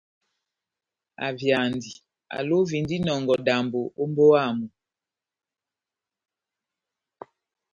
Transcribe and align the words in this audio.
Avyandi, 1.27 1.91
alovindi 2.37 2.93
inɔngɔ 2.99 3.35
dambo 3.45 3.79
ó 4.01 4.03
mbówa 4.09 4.39
yamu. 4.45 4.67